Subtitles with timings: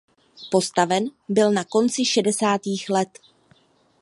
[0.51, 3.19] Postaven byl na konci šedesátých let.